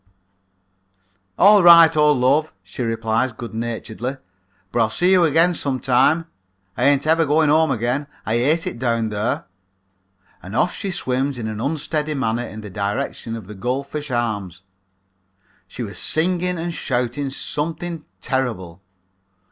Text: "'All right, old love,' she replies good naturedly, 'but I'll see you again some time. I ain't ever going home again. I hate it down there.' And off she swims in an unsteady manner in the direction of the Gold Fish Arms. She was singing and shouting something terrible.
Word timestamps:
"'All 1.37 1.61
right, 1.61 1.95
old 1.95 2.17
love,' 2.17 2.51
she 2.63 2.81
replies 2.81 3.31
good 3.33 3.53
naturedly, 3.53 4.17
'but 4.71 4.79
I'll 4.79 4.89
see 4.89 5.11
you 5.11 5.23
again 5.25 5.53
some 5.53 5.79
time. 5.79 6.25
I 6.75 6.85
ain't 6.85 7.05
ever 7.05 7.23
going 7.23 7.49
home 7.49 7.69
again. 7.69 8.07
I 8.25 8.37
hate 8.39 8.65
it 8.65 8.79
down 8.79 9.09
there.' 9.09 9.45
And 10.41 10.55
off 10.55 10.73
she 10.73 10.89
swims 10.89 11.37
in 11.37 11.47
an 11.47 11.61
unsteady 11.61 12.15
manner 12.15 12.47
in 12.47 12.61
the 12.61 12.71
direction 12.71 13.35
of 13.35 13.45
the 13.45 13.53
Gold 13.53 13.85
Fish 13.85 14.09
Arms. 14.09 14.63
She 15.67 15.83
was 15.83 15.99
singing 15.99 16.57
and 16.57 16.73
shouting 16.73 17.29
something 17.29 18.03
terrible. 18.21 18.81